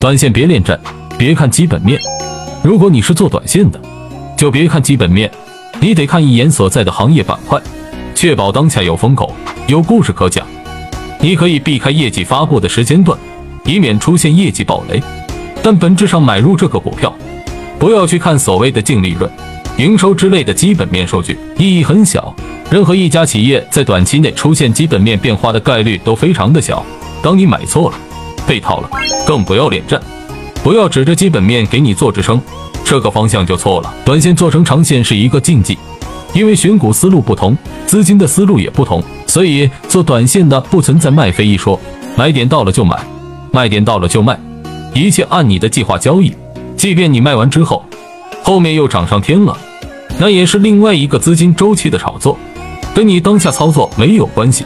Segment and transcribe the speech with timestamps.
[0.00, 0.78] 短线别恋战，
[1.18, 2.00] 别看基本面。
[2.62, 3.80] 如果你是做短线的，
[4.36, 5.28] 就别看基本面，
[5.80, 7.60] 你得看一眼所在的行业板块，
[8.14, 9.34] 确保当下有风口，
[9.66, 10.46] 有故事可讲。
[11.18, 13.18] 你可以避开业绩发布的时间段，
[13.64, 15.02] 以免出现业绩暴雷。
[15.64, 17.12] 但本质上买入这个股票，
[17.76, 19.28] 不要去看所谓的净利润、
[19.78, 22.32] 营收之类的基本面数据，意义很小。
[22.70, 26.86] 任何一家企业在短期内出现基本面变化的概率都非常的小。
[27.20, 27.98] 当你买错了。
[28.46, 28.90] 被套了，
[29.26, 30.00] 更不要恋战，
[30.62, 32.40] 不要指着基本面给你做支撑，
[32.84, 33.94] 这个方向就错了。
[34.04, 35.78] 短线做成长线是一个禁忌，
[36.32, 37.56] 因为选股思路不同，
[37.86, 41.78] 资金的思路也不同，所以做短线的不存在卖飞一说，
[42.16, 42.98] 买点到了就买，
[43.52, 44.38] 卖点到了就卖，
[44.94, 46.34] 一切按你的计划交易。
[46.76, 47.84] 即便你卖完之后，
[48.42, 49.56] 后面又涨上天了，
[50.18, 52.38] 那也是另外一个资金周期的炒作，
[52.94, 54.64] 跟你当下操作没有关系。